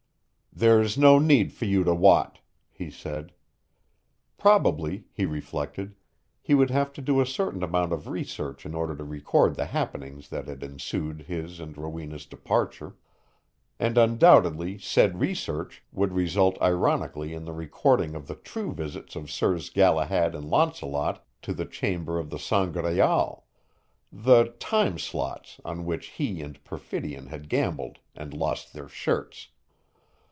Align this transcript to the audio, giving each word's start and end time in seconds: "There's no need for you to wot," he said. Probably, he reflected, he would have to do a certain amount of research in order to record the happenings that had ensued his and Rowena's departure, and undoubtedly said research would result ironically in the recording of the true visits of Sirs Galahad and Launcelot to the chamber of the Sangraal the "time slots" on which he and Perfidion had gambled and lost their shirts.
"There's 0.53 0.97
no 0.97 1.17
need 1.17 1.53
for 1.53 1.63
you 1.63 1.85
to 1.85 1.95
wot," 1.95 2.39
he 2.69 2.91
said. 2.91 3.31
Probably, 4.37 5.05
he 5.13 5.25
reflected, 5.25 5.95
he 6.41 6.53
would 6.53 6.69
have 6.69 6.91
to 6.93 7.01
do 7.01 7.21
a 7.21 7.25
certain 7.25 7.63
amount 7.63 7.93
of 7.93 8.09
research 8.09 8.65
in 8.65 8.75
order 8.75 8.93
to 8.97 9.03
record 9.05 9.55
the 9.55 9.67
happenings 9.67 10.27
that 10.27 10.49
had 10.49 10.61
ensued 10.61 11.21
his 11.23 11.61
and 11.61 11.77
Rowena's 11.77 12.25
departure, 12.25 12.95
and 13.79 13.97
undoubtedly 13.97 14.77
said 14.77 15.21
research 15.21 15.81
would 15.93 16.11
result 16.11 16.61
ironically 16.61 17.33
in 17.33 17.45
the 17.45 17.53
recording 17.53 18.13
of 18.13 18.27
the 18.27 18.35
true 18.35 18.73
visits 18.73 19.15
of 19.15 19.31
Sirs 19.31 19.69
Galahad 19.69 20.35
and 20.35 20.49
Launcelot 20.49 21.25
to 21.43 21.53
the 21.53 21.65
chamber 21.65 22.19
of 22.19 22.29
the 22.29 22.37
Sangraal 22.37 23.43
the 24.11 24.53
"time 24.59 24.99
slots" 24.99 25.61
on 25.63 25.85
which 25.85 26.07
he 26.07 26.41
and 26.41 26.61
Perfidion 26.65 27.27
had 27.27 27.47
gambled 27.49 27.99
and 28.13 28.33
lost 28.33 28.73
their 28.73 28.89
shirts. 28.89 29.47